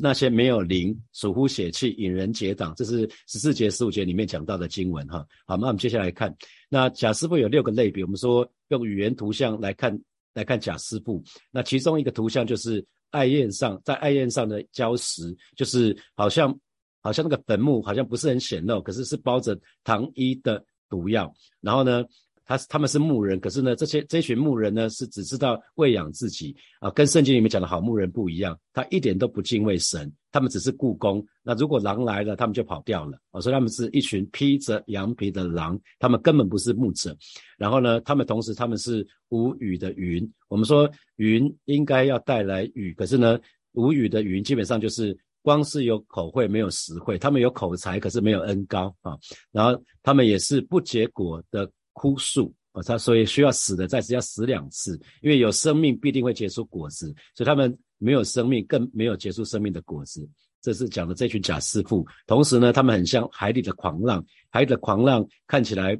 [0.00, 5.22] 那些没有灵、属乎血气、引人结党，这是十四节、十五节里面讲到的经文哈。
[5.46, 6.34] 好，那我们接下来看，
[6.70, 10.00] 那贾师傅有六个类别，我们说用语言图像来看
[10.32, 12.82] 来看贾师傅，那其中一个图像就是。
[13.10, 16.56] 爱宴上，在爱宴上的礁石，就是好像
[17.00, 21.32] 好像那个坟墓，好像不是很显露，可是是包着糖衣的毒药。
[21.60, 22.04] 然后呢，
[22.46, 30.10] 他他们是牧人，可是呢，这些这群牧人呢，是只知道喂养自己啊，跟圣经里面讲的好牧人不一样，他一点都不敬畏神。
[30.30, 33.18] 他们只是故宫，那如果狼来了，他们就跑掉了。
[33.30, 37.16] 我说他们是一群披着羊皮的狼，他们根本不是牧者。
[37.56, 40.30] 然后呢，他们同时他们是无语的云。
[40.48, 43.40] 我们说云应该要带来雨，可是呢，
[43.72, 47.16] 无语的云基本上就是光是有口惠没有实惠。
[47.16, 49.16] 他们有口才，可是没有恩高啊。
[49.50, 57.76] 然后他们也是不结果的枯树啊，他所以需要死的再次要死两次，因为有生命必定会结出果子，所以他们。
[57.98, 60.28] 没有生命，更没有结束生命的果子。
[60.60, 62.06] 这是讲的这群假师傅。
[62.26, 65.98] 同时呢，他们很像海里的狂浪，海里的狂浪看起来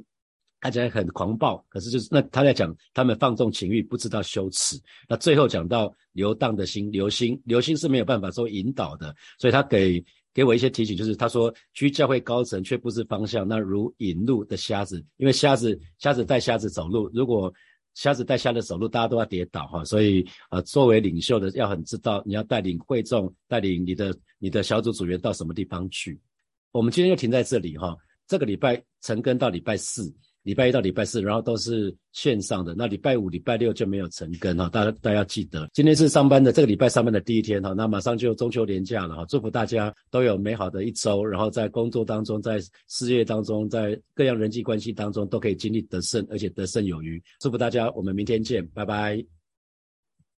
[0.59, 4.79] 看起来很狂暴，可是就是那他在讲他们放纵情欲，不知道羞耻。
[5.09, 10.03] 那最后讲到流荡的心，流星，流星是没有办法做引导的，所以他给
[10.37, 17.51] 给我一些提醒，就是他说居教会高层却不知方向，那如引路的瞎子，因为瞎子瞎子带瞎子走路，如果。
[17.99, 26.21] 瞎子带瞎子走路，大家都要跌倒哈，所以呃，作为领袖的要很知道你要带领会众，带领你的你的小组组员到什么地方去。
[26.71, 30.13] 我们今天就停在这里哈，这个礼拜成根到礼拜四。
[30.47, 32.73] 礼拜一到礼拜四，然后都是线上的。
[32.73, 47.21] 那礼拜五、礼拜六就没有成根哈，大家大家记得，今天是上班的这个礼拜上班的第一天哈，那马上就中秋连假了哈，祝福大家都有美好的一周，然后在工作当中、在事业当中、在各样人际关系当中都可以经历得胜，而且得胜有余。
[47.41, 49.36] 祝福大家，我们明天见，拜拜。